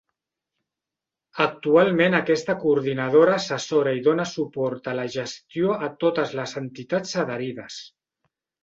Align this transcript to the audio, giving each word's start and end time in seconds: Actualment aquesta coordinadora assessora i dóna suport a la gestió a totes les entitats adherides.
Actualment 1.45 2.17
aquesta 2.21 2.55
coordinadora 2.65 3.37
assessora 3.43 3.95
i 3.99 4.03
dóna 4.11 4.27
suport 4.33 4.93
a 4.95 4.99
la 5.03 5.07
gestió 5.19 5.79
a 5.91 5.95
totes 6.07 6.39
les 6.43 6.61
entitats 6.67 7.17
adherides. 7.27 7.81